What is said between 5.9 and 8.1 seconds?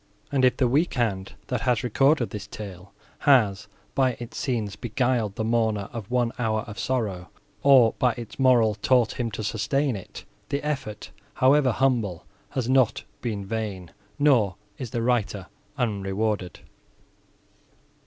of one hour of sorrow, or,